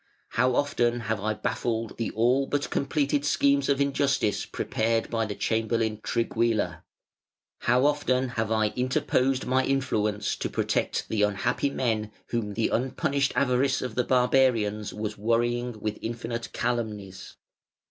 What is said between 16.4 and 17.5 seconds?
calumnies!